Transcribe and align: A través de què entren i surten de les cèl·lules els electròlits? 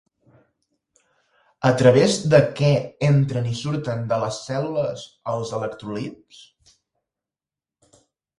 A 1.67 1.71
través 1.81 2.15
de 2.31 2.39
què 2.59 2.71
entren 3.09 3.51
i 3.51 3.53
surten 3.59 4.01
de 4.13 4.19
les 4.25 4.41
cèl·lules 4.47 5.05
els 5.35 5.53
electròlits? 5.59 6.43